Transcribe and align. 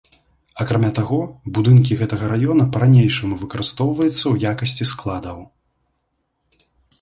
Акрамя 0.63 0.87
таго, 0.99 1.17
будынкі 1.57 1.97
гэтага 1.99 2.25
раёна 2.33 2.65
па-ранейшаму 2.77 3.37
выкарыстоўваюцца 3.43 4.17
ў 4.33 4.55
якасці 4.55 4.83
складаў. 4.93 5.37